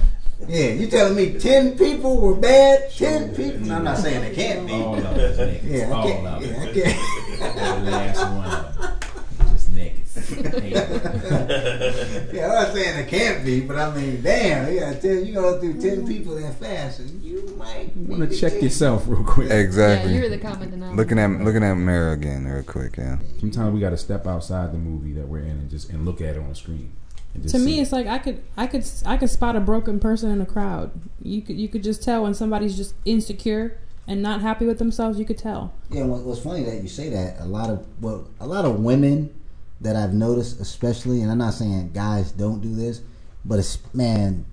Yeah, 0.49 0.69
you 0.71 0.87
telling 0.87 1.17
me 1.17 1.39
ten 1.39 1.77
people 1.77 2.21
were 2.21 2.35
bad? 2.35 2.91
Ten 2.93 3.35
people? 3.35 3.61
No, 3.67 3.77
I'm 3.77 3.85
not 3.85 3.99
saying 3.99 4.21
they 4.23 4.35
can't 4.35 4.67
be. 4.67 4.73
Oh, 4.73 4.85
All 4.85 4.95
of 4.97 5.05
us 5.05 5.37
niggas. 5.37 5.65
Yeah, 5.65 5.89
I 5.89 5.93
All 5.93 6.03
can't. 6.09 6.27
of 6.27 6.43
Yeah, 6.47 6.63
I 6.63 6.73
can't. 6.73 7.57
Every 7.59 7.91
last 7.91 8.19
one 8.21 8.45
of 8.47 8.77
them. 9.39 9.53
Just 9.53 9.71
niggas. 9.73 10.48
Yeah, 12.33 12.47
I'm 12.47 12.53
not 12.65 12.73
saying 12.73 12.99
it 12.99 13.09
can't 13.09 13.45
be, 13.45 13.61
but 13.61 13.77
I 13.79 13.95
mean, 13.95 14.23
damn, 14.23 14.73
you 14.73 14.81
got 14.81 15.01
ten. 15.01 15.25
You 15.25 15.35
go 15.35 15.59
through 15.61 15.81
ten 15.81 16.07
people 16.07 16.35
that 16.37 16.55
fast, 16.55 17.01
and 17.01 17.23
you 17.23 17.55
might 17.59 17.97
Want 17.97 18.31
to 18.31 18.37
check 18.37 18.53
change. 18.53 18.65
yourself 18.65 19.05
real 19.07 19.25
quick. 19.25 19.51
Exactly. 19.51 20.13
Yeah, 20.15 20.21
you're 20.21 20.29
the 20.31 20.39
common 20.39 20.71
denominator. 20.71 20.97
looking 20.97 21.19
at 21.19 21.45
looking 21.45 21.63
at 21.65 21.75
mirror 21.75 22.13
again, 22.13 22.45
real 22.47 22.63
quick. 22.63 22.97
Yeah. 22.97 23.19
Sometimes 23.41 23.73
we 23.75 23.81
got 23.81 23.91
to 23.91 23.97
step 23.99 24.27
outside 24.27 24.73
the 24.73 24.79
movie 24.79 25.13
that 25.15 25.27
we're 25.29 25.41
in 25.41 25.51
and 25.51 25.71
just 25.71 25.91
and 25.91 26.05
look 26.05 26.21
at 26.21 26.37
it 26.37 26.39
on 26.39 26.49
the 26.51 26.55
screen. 26.55 26.93
to 27.47 27.59
me 27.59 27.75
see. 27.75 27.81
it's 27.81 27.93
like 27.93 28.07
i 28.07 28.19
could 28.19 28.43
i 28.57 28.67
could 28.67 28.85
i 29.07 29.17
could 29.17 29.31
spot 29.31 29.55
a 29.55 29.61
broken 29.61 30.01
person 30.01 30.31
in 30.31 30.41
a 30.41 30.47
crowd 30.47 30.91
you 31.23 31.41
could 31.43 31.57
you 31.57 31.69
could 31.69 31.83
just 31.85 32.03
tell 32.03 32.23
when 32.25 32.35
somebody's 32.35 32.77
just 32.77 32.95
insecure 33.05 33.79
and 34.09 34.21
not 34.23 34.41
happy 34.41 34.67
with 34.67 34.79
themselves 34.79 35.19
you 35.21 35.25
could 35.25 35.39
tell 35.39 35.73
Yeah, 35.91 36.05
what's 36.05 36.41
funny 36.41 36.65
that 36.65 36.83
you 36.83 36.89
say 36.89 37.11
that. 37.11 37.39
A 37.41 37.45
lot 37.45 37.69
of 37.71 37.87
well, 38.01 38.27
a 38.41 38.47
lot 38.47 38.65
of 38.65 38.81
women 38.81 39.38
that 39.81 39.97
I've 39.97 40.15
noticed, 40.15 40.61
especially, 40.61 41.23
and 41.23 41.31
I'm 41.31 41.39
not 41.39 41.55
saying 41.55 41.93
guys 41.93 42.33
don't 42.33 42.61
do 42.61 42.75
this, 42.75 43.01
but 43.45 43.59
it's 43.59 43.79
man, 43.95 44.45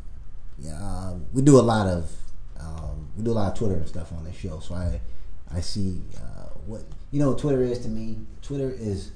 uh, 0.71 1.15
we 1.33 1.41
do 1.41 1.59
a 1.59 1.61
lot 1.61 1.87
of 1.87 2.11
um, 2.59 3.09
we 3.17 3.23
do 3.23 3.31
a 3.31 3.33
lot 3.33 3.51
of 3.51 3.57
Twitter 3.57 3.75
and 3.75 3.87
stuff 3.87 4.11
on 4.11 4.23
this 4.23 4.35
show. 4.35 4.59
So 4.59 4.75
I 4.75 5.01
I 5.51 5.61
see 5.61 6.01
uh, 6.17 6.49
what 6.65 6.83
you 7.11 7.19
know. 7.19 7.29
What 7.31 7.39
Twitter 7.39 7.61
is 7.61 7.79
to 7.79 7.89
me. 7.89 8.17
Twitter 8.41 8.69
is 8.69 9.11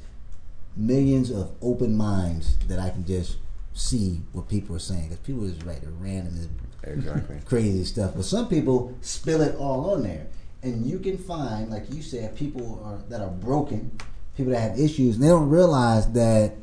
millions 0.76 1.30
of 1.30 1.52
open 1.62 1.96
minds 1.96 2.58
that 2.68 2.80
I 2.80 2.90
can 2.90 3.06
just 3.06 3.38
see 3.74 4.22
what 4.34 4.48
people 4.50 4.76
are 4.76 4.80
saying 4.80 5.10
because 5.10 5.20
people 5.20 5.48
just 5.48 5.64
write 5.64 5.82
the 5.82 5.92
random 5.92 6.50
Exactly. 6.84 7.38
crazy 7.46 7.84
stuff. 7.84 8.14
But 8.16 8.26
some 8.26 8.48
people 8.48 8.96
spill 9.02 9.42
it 9.42 9.56
all 9.56 9.92
on 9.92 10.04
there, 10.04 10.28
and 10.64 10.86
you 10.86 11.00
can 11.00 11.18
find, 11.18 11.70
like 11.70 11.92
you 11.94 12.02
said, 12.02 12.36
people 12.36 12.82
are 12.84 13.00
that 13.10 13.22
are 13.22 13.30
broken, 13.30 13.92
people 14.40 14.54
that 14.54 14.62
have 14.62 14.80
issues, 14.80 15.16
and 15.16 15.24
they 15.24 15.28
don't 15.28 15.50
realize 15.50 16.10
that 16.14 16.54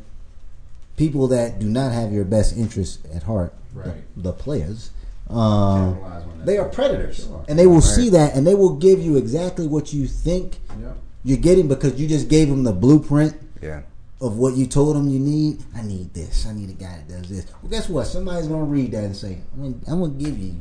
people 0.97 1.29
that 1.29 1.59
do 1.59 1.67
not 1.69 1.93
have 1.93 2.11
your 2.11 2.25
best 2.25 2.57
interests 2.57 2.99
at 3.15 3.23
heart, 3.25 3.53
Right. 3.75 3.95
the, 4.17 4.23
the 4.23 4.33
players, 4.33 4.91
um, 5.29 5.93
Capitalize 5.97 6.23
on 6.25 6.39
that. 6.39 6.47
they 6.47 6.57
are 6.59 6.69
predators, 6.71 7.17
Sure. 7.17 7.45
and 7.49 7.59
they 7.59 7.67
will 7.67 7.75
Right. 7.75 7.83
see 7.85 8.09
that, 8.11 8.35
and 8.35 8.47
they 8.47 8.55
will 8.55 8.77
give 8.77 9.01
you 9.03 9.17
exactly 9.19 9.67
what 9.67 9.93
you 9.93 10.07
think 10.07 10.59
Yep. 10.81 10.97
you're 11.25 11.37
getting 11.37 11.69
because 11.69 12.01
you 12.01 12.09
just 12.09 12.29
gave 12.29 12.49
them 12.49 12.65
the 12.65 12.73
blueprint 12.73 13.35
Yeah. 13.63 13.83
of 14.23 14.39
what 14.39 14.57
you 14.57 14.67
told 14.67 14.97
them 14.97 15.09
you 15.09 15.19
need. 15.19 15.63
I 15.75 15.83
need 15.83 16.15
this. 16.15 16.47
I 16.49 16.55
need 16.55 16.71
a 16.71 16.73
guy 16.73 17.03
that 17.07 17.21
does 17.21 17.29
this. 17.29 17.45
Well, 17.63 17.71
guess 17.71 17.91
what? 17.91 18.07
Somebody's 18.07 18.49
gonna 18.49 18.65
read 18.65 18.93
that 18.93 19.05
and 19.05 19.15
say, 19.15 19.37
"I'm 19.55 19.63
gonna, 19.63 19.75
I'm 19.87 20.01
gonna 20.01 20.13
give 20.15 20.39
you 20.39 20.55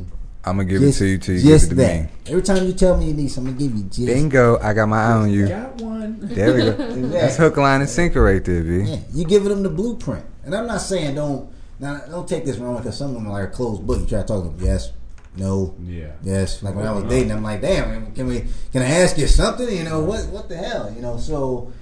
I'm 0.45 0.57
gonna 0.57 0.65
give 0.65 0.81
just, 0.81 1.01
it 1.01 1.03
to 1.03 1.09
you 1.09 1.17
till 1.17 1.35
you 1.35 1.41
just 1.41 1.69
give 1.69 1.79
it 1.79 1.81
to 1.81 1.87
that. 1.87 2.03
me. 2.03 2.09
Every 2.27 2.41
time 2.43 2.65
you 2.67 2.73
tell 2.73 2.97
me 2.97 3.07
you 3.07 3.13
need 3.13 3.29
something, 3.29 3.53
I'm 3.53 3.57
gonna 3.57 3.69
give 3.69 3.77
you 3.77 3.89
just 3.89 4.05
Bingo! 4.05 4.59
I 4.59 4.73
got 4.73 4.87
my 4.87 5.01
eye 5.01 5.11
on 5.13 5.31
you. 5.31 5.47
Got 5.47 5.81
one. 5.81 6.19
There 6.21 6.53
we 6.53 6.59
go. 6.59 6.71
That's 7.09 7.37
hook, 7.37 7.57
line, 7.57 7.81
and 7.81 7.89
sinker 7.89 8.21
right 8.21 8.43
there, 8.43 8.63
B. 8.63 8.83
Yeah, 8.83 8.99
you 9.11 9.25
giving 9.25 9.49
them 9.49 9.63
the 9.63 9.69
blueprint. 9.69 10.23
And 10.43 10.53
I'm 10.53 10.67
not 10.67 10.81
saying 10.81 11.15
don't 11.15 11.51
now 11.79 11.99
don't 12.07 12.29
take 12.29 12.45
this 12.45 12.57
wrong 12.57 12.77
because 12.77 12.97
some 12.97 13.09
of 13.09 13.15
them 13.15 13.27
are 13.27 13.41
like 13.41 13.49
a 13.49 13.51
closed 13.51 13.85
book. 13.87 14.01
You 14.01 14.07
try 14.07 14.21
to 14.21 14.27
talk 14.27 14.43
to 14.43 14.49
them, 14.49 14.63
yes, 14.63 14.91
no, 15.35 15.75
Yeah. 15.83 16.11
yes. 16.21 16.61
Like 16.61 16.75
when 16.75 16.85
I 16.85 16.91
was 16.91 17.03
uh-huh. 17.03 17.09
dating, 17.09 17.31
I'm 17.31 17.43
like, 17.43 17.61
damn, 17.61 18.13
can 18.13 18.27
we? 18.27 18.45
Can 18.71 18.81
I 18.83 18.89
ask 19.01 19.17
you 19.17 19.27
something? 19.27 19.67
You 19.75 19.83
know 19.83 20.01
what? 20.01 20.27
What 20.27 20.47
the 20.47 20.57
hell? 20.57 20.93
You 20.95 21.01
know, 21.01 21.17
so 21.17 21.73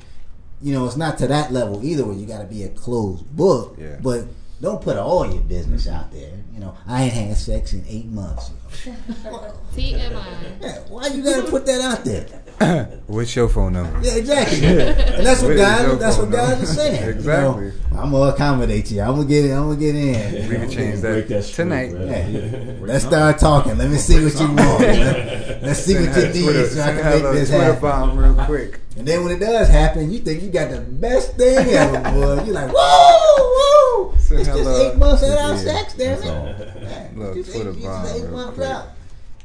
you 0.62 0.74
know 0.74 0.86
it's 0.86 0.96
not 0.98 1.18
to 1.18 1.28
that 1.28 1.52
level 1.52 1.84
either. 1.84 2.06
Where 2.06 2.16
you 2.16 2.26
got 2.26 2.40
to 2.40 2.46
be 2.48 2.64
a 2.64 2.70
closed 2.70 3.36
book, 3.36 3.76
Yeah. 3.78 3.98
but. 4.02 4.26
Don't 4.64 4.82
put 4.82 4.96
all 4.96 5.30
your 5.30 5.42
business 5.44 5.90
out 5.90 6.10
there. 6.14 6.32
You 6.54 6.62
know, 6.62 6.74
I 6.88 7.04
ain't 7.04 7.14
had 7.14 7.36
sex 7.36 7.74
in 7.74 7.84
eight 7.86 8.06
months. 8.06 8.52
TMI. 9.76 10.62
Yeah, 10.62 10.80
why 10.88 11.08
you 11.08 11.22
gotta 11.22 11.44
put 11.50 11.66
that 11.66 11.82
out 11.82 12.06
there? 12.06 12.24
What's 13.08 13.36
your 13.36 13.50
phone 13.50 13.74
number? 13.74 14.00
Yeah, 14.02 14.14
exactly. 14.16 14.66
and 14.66 15.26
that's 15.26 15.42
what 15.42 15.50
What 15.50 15.58
is 15.58 15.62
God. 15.62 15.82
your 15.88 15.96
That's 15.98 16.18
what 16.18 16.24
phone 16.26 16.32
God 16.32 16.50
number? 16.52 16.64
is 16.64 16.76
saying. 16.76 17.10
Exactly. 17.10 17.66
You 17.66 17.72
know, 17.92 18.00
I'm 18.00 18.12
gonna 18.12 18.32
accommodate 18.32 18.90
you. 18.92 19.02
I'm 19.02 19.16
gonna 19.16 19.26
get 19.28 19.44
in. 19.46 19.52
I'm 19.52 19.64
gonna 19.68 19.76
get 19.76 19.96
in. 19.96 20.50
We 20.50 20.56
can 20.56 20.70
change 20.70 21.02
Break 21.02 21.28
that, 21.28 21.44
streak, 21.44 21.56
tonight. 21.68 21.92
bro. 21.92 22.08
Hey, 22.08 22.78
let's 22.82 23.04
start 23.04 23.40
talking. 23.40 23.78
Let 23.78 23.90
me 23.90 23.98
see 23.98 24.24
what 24.24 24.34
you 24.40 24.48
want. 24.48 24.80
Let's 25.64 25.80
see 25.80 25.96
what 25.96 26.04
you 26.04 26.14
Send 26.14 26.28
her 26.28 26.34
need 26.34 26.44
Twitter- 26.44 26.68
so 26.68 26.82
I 26.82 26.86
can 26.88 26.96
her 27.04 27.10
make 27.16 27.24
a 27.24 27.32
this 27.34 27.50
Twitter 27.50 27.64
happen. 27.66 27.82
bomb 27.82 28.18
real 28.18 28.46
quick. 28.46 28.80
And 28.98 29.08
then 29.08 29.24
when 29.24 29.34
it 29.36 29.40
does 29.40 29.68
happen, 29.70 30.12
you 30.12 30.20
think 30.20 30.44
you 30.44 30.50
got 30.50 30.70
the 30.72 30.80
best 30.82 31.36
thing 31.36 31.58
ever, 31.70 32.00
boy. 32.12 32.44
You're 32.46 32.54
like, 32.54 32.70
whoa, 32.72 32.78
whoa. 32.78 33.73
Say 34.24 34.36
It's 34.38 34.48
just 34.48 34.82
eight 34.82 34.98
months 34.98 35.24
out 35.24 35.52
of 35.52 35.66
Yeah, 35.66 35.74
sex, 35.74 35.94
damn 35.96 36.24
it. 36.24 37.16
Look, 37.18 37.36
it's 37.38 37.48
just 37.48 37.56
Twitter 37.62 37.70
eight, 37.72 37.76
it's 37.78 37.86
bomb 37.86 38.06
eight 38.08 38.30
months 38.30 38.56
quick. 38.56 38.68
out. 38.70 38.88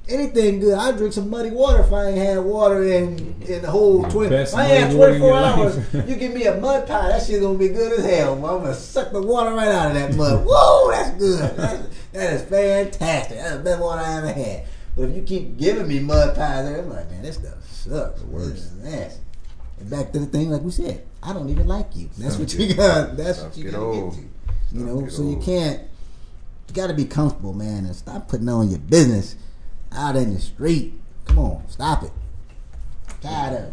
Anything 0.08 0.60
good? 0.60 0.72
I 0.78 0.92
drink 0.92 1.12
some 1.12 1.28
muddy 1.28 1.50
water 1.50 1.80
if 1.80 1.92
I 1.92 2.06
ain't 2.06 2.16
had 2.16 2.38
water 2.38 2.82
in 2.84 3.42
in 3.42 3.60
the 3.60 3.70
whole 3.70 4.04
twenty. 4.04 4.34
If 4.34 4.54
I 4.54 4.64
ain't 4.64 4.90
had 4.90 4.96
muddy 4.96 4.96
water 4.96 5.12
in 5.14 5.18
twenty 5.18 5.18
four 5.20 5.36
hours. 5.36 5.94
life. 5.94 6.08
You 6.08 6.16
give 6.16 6.32
me 6.32 6.44
a 6.46 6.54
mud 6.58 6.86
pie, 6.86 7.08
that 7.08 7.26
shit 7.26 7.42
gonna 7.42 7.58
be 7.58 7.68
good 7.68 7.98
as 7.98 8.06
hell. 8.06 8.32
I'm 8.34 8.40
gonna 8.40 8.72
suck 8.74 9.12
the 9.12 9.20
water 9.20 9.54
right 9.54 9.68
out 9.68 9.88
of 9.88 9.94
that 9.94 10.14
mud. 10.16 10.46
Whoa, 10.48 10.90
that's 10.92 11.10
good. 11.18 11.40
That's, 11.58 11.88
that 12.12 12.32
is 12.34 12.42
fantastic. 12.42 13.36
That's 13.36 13.56
the 13.56 13.62
best 13.62 13.80
water 13.82 14.00
I 14.00 14.16
ever 14.18 14.32
had. 14.32 14.64
But 14.96 15.10
if 15.10 15.16
you 15.16 15.22
keep 15.22 15.58
giving 15.58 15.86
me 15.86 16.00
mud 16.00 16.34
pies, 16.34 16.66
I'm 16.66 16.88
like, 16.88 17.10
man, 17.10 17.22
this 17.22 17.36
stuff 17.36 17.62
sucks. 17.70 18.20
The 18.20 18.26
worst. 18.28 18.82
This 18.82 19.12
is. 19.12 19.18
And 19.80 19.90
back 19.90 20.10
to 20.12 20.20
the 20.20 20.26
thing, 20.26 20.50
like 20.50 20.62
we 20.62 20.70
said, 20.70 21.04
I 21.22 21.34
don't 21.34 21.50
even 21.50 21.68
like 21.68 21.94
you. 21.94 22.08
That's 22.16 22.34
Stuff 22.36 22.40
what 22.40 22.54
you 22.54 22.66
get- 22.68 22.76
got. 22.78 23.16
That's 23.16 23.38
stuff 23.40 23.50
what 23.50 23.56
you 23.58 23.64
get 23.64 23.72
gotta 23.74 23.92
get 23.94 24.12
to. 24.14 24.28
You 24.72 24.84
know, 24.84 25.00
get 25.02 25.12
so 25.12 25.22
you 25.22 25.36
can't. 25.36 25.80
You 26.68 26.74
got 26.74 26.88
to 26.88 26.94
be 26.94 27.04
comfortable, 27.06 27.54
man, 27.54 27.86
and 27.86 27.96
stop 27.96 28.28
putting 28.28 28.48
on 28.48 28.68
your 28.70 28.78
business 28.78 29.36
out 29.92 30.16
in 30.16 30.34
the 30.34 30.40
street. 30.40 30.92
Come 31.24 31.38
on, 31.38 31.62
stop 31.68 32.02
it. 32.02 32.10
Tired 33.22 33.56
of 33.58 33.64
it. 33.68 33.72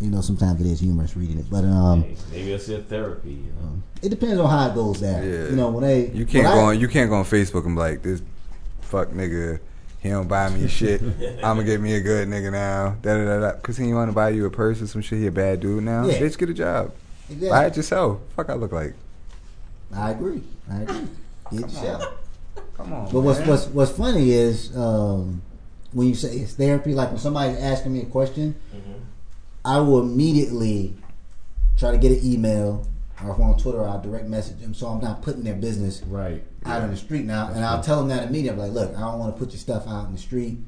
You 0.00 0.10
know, 0.10 0.20
sometimes 0.22 0.60
it 0.60 0.66
is 0.66 0.80
humorous 0.80 1.14
reading 1.16 1.38
it, 1.38 1.50
but 1.50 1.64
um, 1.64 2.02
Maybe 2.30 2.52
it's 2.52 2.68
your 2.68 2.80
therapy. 2.80 3.32
You 3.32 3.52
know? 3.60 3.82
it 4.02 4.08
depends 4.08 4.38
on 4.40 4.48
how 4.48 4.70
it 4.70 4.74
goes 4.74 5.00
down. 5.00 5.22
Yeah. 5.22 5.48
You 5.48 5.56
know, 5.56 5.70
when 5.70 5.84
they 5.84 6.08
You 6.08 6.24
can't 6.24 6.46
go 6.46 6.52
I- 6.60 6.62
on. 6.70 6.80
You 6.80 6.88
can't 6.88 7.10
go 7.10 7.16
on 7.16 7.24
Facebook 7.24 7.66
and 7.66 7.74
be 7.74 7.80
like 7.80 8.02
this. 8.02 8.22
Fuck 8.80 9.10
nigga. 9.10 9.60
He 10.00 10.08
don't 10.08 10.26
buy 10.28 10.48
me 10.48 10.66
shit. 10.68 11.02
I'm 11.42 11.56
gonna 11.56 11.64
get 11.64 11.80
me 11.82 11.94
a 11.94 12.00
good 12.00 12.28
nigga 12.28 12.50
now. 12.50 12.96
Da 13.02 13.16
da 13.18 13.24
da 13.24 13.40
da. 13.52 13.60
Cause 13.60 13.76
he 13.76 13.92
want 13.92 14.08
to 14.10 14.14
buy 14.14 14.30
you 14.30 14.46
a 14.46 14.50
purse 14.50 14.80
or 14.80 14.86
some 14.86 15.02
shit. 15.02 15.18
He 15.18 15.26
a 15.26 15.30
bad 15.32 15.60
dude 15.60 15.84
now. 15.84 16.06
Yeah. 16.06 16.18
Bitch, 16.18 16.38
get 16.38 16.48
a 16.48 16.54
job. 16.54 16.92
Exactly. 17.28 17.48
Buy 17.50 17.66
it 17.66 17.76
yourself. 17.76 18.20
Fuck, 18.34 18.48
I 18.48 18.54
look 18.54 18.72
like. 18.72 18.94
I 19.94 20.10
agree. 20.12 20.42
I 20.70 20.82
agree. 20.82 20.94
Get 21.50 21.50
Come 21.50 21.58
yourself. 21.60 22.02
on. 22.56 22.62
Come 22.76 22.92
on. 22.92 23.12
But 23.12 23.20
what's 23.20 23.38
man. 23.40 23.48
what's 23.48 23.66
what's 23.66 23.90
funny 23.92 24.30
is 24.32 24.76
um, 24.76 25.42
when 25.92 26.06
you 26.08 26.14
say 26.14 26.36
it's 26.36 26.54
therapy. 26.54 26.94
Like 26.94 27.08
when 27.10 27.18
somebody's 27.18 27.58
asking 27.58 27.92
me 27.92 28.02
a 28.02 28.06
question, 28.06 28.54
I 29.64 29.78
will 29.80 30.00
immediately 30.00 30.94
try 31.76 31.90
to 31.90 31.98
get 31.98 32.12
an 32.12 32.20
email 32.24 32.86
or 33.22 33.32
if 33.32 33.36
I'm 33.36 33.42
on 33.42 33.58
Twitter, 33.58 33.84
I'll 33.86 34.00
direct 34.00 34.26
message 34.28 34.60
them 34.60 34.72
so 34.72 34.86
I'm 34.86 35.00
not 35.02 35.20
putting 35.20 35.42
their 35.42 35.54
business 35.54 36.02
Right. 36.06 36.42
out 36.64 36.80
on 36.82 36.90
the 36.90 36.96
street 36.96 37.26
now. 37.26 37.46
That's 37.46 37.56
and 37.56 37.64
I'll 37.66 37.82
tell 37.82 37.98
them 37.98 38.08
that 38.08 38.26
immediately. 38.28 38.62
Like, 38.68 38.72
look, 38.72 38.96
I 38.96 39.00
don't 39.00 39.18
want 39.18 39.34
to 39.34 39.38
put 39.38 39.50
your 39.52 39.58
stuff 39.58 39.86
out 39.86 40.06
in 40.06 40.12
the 40.12 40.18
street. 40.18 40.58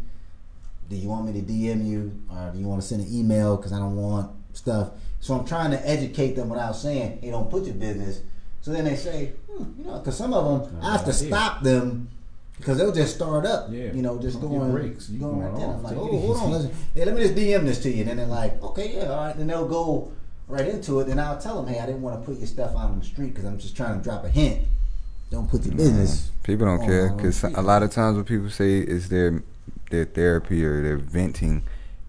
Do 0.90 0.96
you 0.96 1.08
want 1.08 1.24
me 1.26 1.40
to 1.40 1.46
DM 1.46 1.86
you 1.86 2.12
or 2.30 2.50
do 2.52 2.58
you 2.58 2.66
want 2.66 2.82
to 2.82 2.86
send 2.86 3.00
an 3.00 3.08
email? 3.14 3.56
Because 3.56 3.72
I 3.72 3.78
don't 3.78 3.96
want 3.96 4.30
stuff. 4.52 4.90
So 5.20 5.32
I'm 5.34 5.46
trying 5.46 5.70
to 5.70 5.88
educate 5.88 6.32
them 6.36 6.50
without 6.50 6.72
saying, 6.76 7.20
hey, 7.22 7.30
don't 7.30 7.50
put 7.50 7.64
your 7.64 7.74
business. 7.74 8.20
So 8.62 8.70
then 8.72 8.84
they 8.84 8.96
say, 8.96 9.32
hmm, 9.50 9.64
you 9.78 9.84
know, 9.84 9.98
because 9.98 10.16
some 10.16 10.32
of 10.32 10.62
them, 10.64 10.74
Not 10.80 10.84
I 10.84 10.92
have 10.92 11.04
to 11.04 11.10
idea. 11.12 11.28
stop 11.28 11.62
them 11.62 12.08
because 12.56 12.78
they'll 12.78 12.92
just 12.92 13.14
start 13.16 13.44
up. 13.44 13.66
Yeah. 13.70 13.92
You 13.92 14.02
know, 14.02 14.18
just 14.18 14.40
Don't 14.40 14.50
give 14.52 14.60
going, 14.60 14.72
breaks. 14.72 15.10
You 15.10 15.18
going 15.18 15.40
going 15.40 15.44
right 15.46 15.58
there. 15.58 15.68
off. 15.68 15.76
I'm 15.76 15.82
like, 15.82 15.96
oh, 15.96 16.18
hold 16.18 16.36
on. 16.38 16.50
Listen. 16.52 16.74
Hey, 16.94 17.04
let 17.04 17.14
me 17.14 17.22
just 17.22 17.34
DM 17.34 17.64
this 17.64 17.82
to 17.82 17.90
you. 17.90 18.00
And 18.02 18.10
then 18.10 18.16
they're 18.18 18.26
like, 18.26 18.62
okay, 18.62 18.94
yeah, 18.96 19.10
all 19.10 19.26
right. 19.26 19.36
Then 19.36 19.48
they'll 19.48 19.66
go 19.68 20.12
right 20.46 20.66
into 20.68 21.00
it. 21.00 21.08
Then 21.08 21.18
I'll 21.18 21.38
tell 21.38 21.60
them, 21.60 21.72
hey, 21.72 21.80
I 21.80 21.86
didn't 21.86 22.02
want 22.02 22.20
to 22.20 22.24
put 22.26 22.38
your 22.38 22.46
stuff 22.46 22.70
out 22.72 22.90
on 22.90 23.00
the 23.00 23.04
street 23.04 23.28
because 23.34 23.44
I'm 23.44 23.58
just 23.58 23.76
trying 23.76 23.98
to 23.98 24.04
drop 24.04 24.24
a 24.24 24.28
hint. 24.28 24.66
Don't 25.30 25.50
put 25.50 25.64
your 25.64 25.74
business. 25.74 26.30
People 26.44 26.66
don't 26.66 26.86
care 26.86 27.10
because 27.10 27.42
a 27.42 27.62
lot 27.62 27.82
of 27.82 27.90
times 27.90 28.16
what 28.16 28.26
people 28.26 28.50
say 28.50 28.78
is 28.78 29.08
their 29.08 29.42
their 29.90 30.04
therapy 30.04 30.64
or 30.64 30.82
their 30.82 30.98
venting, 30.98 31.62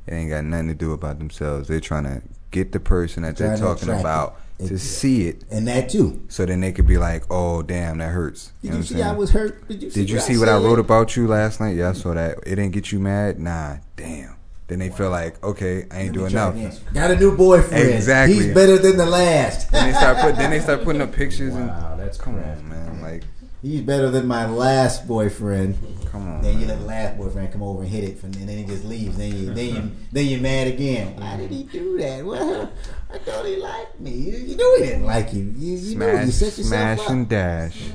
it 0.06 0.14
ain't 0.14 0.30
got 0.30 0.44
nothing 0.44 0.68
to 0.68 0.74
do 0.74 0.92
about 0.92 1.20
themselves. 1.20 1.68
They're 1.70 1.80
trying 1.80 2.04
to 2.04 2.22
get 2.52 2.74
the 2.74 2.80
person 2.80 3.24
that 3.24 3.38
they're 3.38 3.58
Trying 3.58 3.60
to 3.60 3.86
talking 3.86 4.00
about 4.00 4.30
it. 4.30 4.43
To 4.60 4.74
It- 4.76 4.80
see 4.80 5.28
it, 5.28 5.44
And 5.52 5.68
that 5.68 5.90
too. 5.90 6.22
so 6.30 6.46
then 6.46 6.62
they 6.62 6.72
could 6.72 6.88
be 6.88 6.98
like, 6.98 7.24
"Oh, 7.30 7.62
damn, 7.62 7.98
that 7.98 8.10
hurts." 8.12 8.52
Did 8.62 8.74
you 8.76 8.84
see 8.84 9.02
I 9.02 9.12
was 9.14 9.32
hurt? 9.32 9.68
Did 9.68 9.84
you 9.84 9.90
see 9.90 10.00
Did 10.02 10.10
you 10.10 10.16
what 10.18 10.26
see 10.26 10.38
what 10.38 10.50
I 10.50 10.58
wrote 10.58 10.80
about 10.80 11.16
you 11.16 11.28
last 11.28 11.60
night? 11.60 11.76
Yeah, 11.76 11.90
I 11.90 11.94
saw 11.94 12.14
that. 12.14 12.38
It 12.46 12.56
didn't 12.56 12.72
get 12.72 12.92
you 12.92 13.00
mad? 13.00 13.40
Nah, 13.40 13.78
damn. 13.98 14.36
Then 14.68 14.80
they 14.80 14.90
feel 14.90 15.10
like, 15.10 15.44
okay, 15.44 15.86
I 15.92 16.00
ain't 16.04 16.14
doing 16.14 16.32
enough. 16.32 16.56
Got 16.94 17.12
a 17.12 17.16
new 17.18 17.36
boyfriend. 17.36 17.90
Exactly. 17.90 18.36
He's 18.36 18.54
better 18.54 18.78
than 18.78 18.96
the 18.98 19.06
last. 19.06 19.70
then 19.72 19.92
they 19.92 19.98
start 19.98 20.18
put. 20.20 20.36
Then 20.38 20.52
they 20.52 20.62
start 20.62 20.84
putting 20.86 21.02
up 21.02 21.12
pictures 21.12 21.54
and. 21.54 21.68
Wow, 21.68 21.96
that's 21.98 22.18
Come 22.18 22.36
on, 22.36 22.70
man. 22.70 23.02
Like, 23.02 23.24
He's 23.64 23.80
better 23.82 24.10
than 24.12 24.28
my 24.28 24.46
last 24.46 25.08
boyfriend. 25.08 25.78
come 26.12 26.28
on. 26.28 26.42
Then 26.42 26.60
you 26.60 26.66
let 26.68 26.80
the 26.80 26.86
last 26.86 27.18
boyfriend 27.18 27.54
come 27.54 27.64
over 27.64 27.82
and 27.84 27.90
hit 27.90 28.04
it, 28.04 28.22
and 28.22 28.34
then 28.34 28.58
he 28.58 28.66
just 28.66 28.84
leaves. 28.84 29.18
Then 29.18 29.34
you, 29.36 29.54
then 29.54 29.66
you, 29.76 29.92
then 30.12 30.26
you're 30.26 30.42
mad 30.42 30.68
again. 30.68 31.16
Why 31.16 31.38
did 31.38 31.50
he 31.50 31.64
do 31.64 31.98
that? 32.00 32.26
Well, 32.26 32.70
I 33.12 33.18
thought 33.20 33.46
he 33.46 33.56
liked 33.56 34.02
me. 34.02 34.12
You, 34.12 34.38
you 34.38 34.56
knew 34.58 34.76
he 34.80 34.86
didn't 34.86 35.06
like 35.06 35.32
you. 35.34 35.44
You, 35.44 35.78
you 35.78 35.94
Smash, 35.94 36.26
you 36.26 36.32
set 36.34 36.46
yourself 36.58 36.66
smash 36.68 37.00
up. 37.00 37.10
and 37.10 37.30
dash. 37.30 37.82
You 37.82 37.92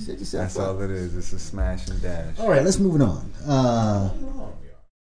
set 0.00 0.18
yourself 0.18 0.42
That's 0.44 0.58
up. 0.58 0.76
all 0.76 0.82
it 0.82 0.90
is. 0.90 1.16
It's 1.16 1.32
a 1.32 1.38
smash 1.38 1.88
and 1.88 2.02
dash. 2.02 2.38
All 2.38 2.50
right, 2.50 2.62
let's 2.62 2.78
move 2.78 2.96
it 3.00 3.02
on. 3.02 3.32
Uh, 3.46 4.10